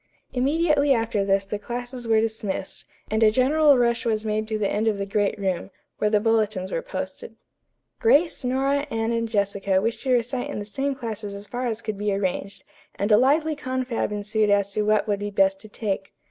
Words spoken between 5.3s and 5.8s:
room,